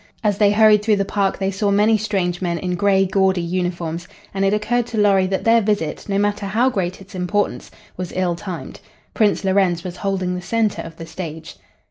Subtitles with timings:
[0.23, 4.07] As they hurried through the park they saw many strange men in gray, gaudy uniforms,
[4.33, 8.11] and it occurred to Lorry that their visit, no matter how great its importance, was
[8.15, 8.79] ill timed.
[9.13, 11.55] Prince Lorenz was holding the center of the stage.